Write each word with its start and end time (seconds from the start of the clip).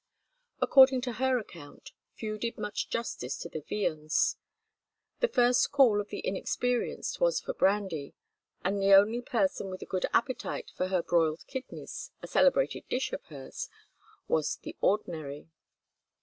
According 0.59 1.01
to 1.01 1.13
her 1.13 1.37
account, 1.37 1.91
few 2.15 2.39
did 2.39 2.57
much 2.57 2.89
justice 2.89 3.37
to 3.37 3.49
the 3.49 3.61
viands: 3.61 4.35
the 5.19 5.27
first 5.27 5.71
call 5.71 6.01
of 6.01 6.09
the 6.09 6.25
inexperienced 6.25 7.21
was 7.21 7.39
for 7.39 7.53
brandy, 7.53 8.15
and 8.63 8.81
the 8.81 8.95
only 8.95 9.21
person 9.21 9.69
with 9.69 9.83
a 9.83 9.85
good 9.85 10.07
appetite 10.11 10.71
for 10.75 10.87
her 10.87 11.03
broiled 11.03 11.45
kidneys, 11.45 12.09
a 12.19 12.25
celebrated 12.25 12.89
dish 12.89 13.13
of 13.13 13.21
hers, 13.25 13.69
was 14.27 14.55
the 14.63 14.75
ordinary. 14.81 15.51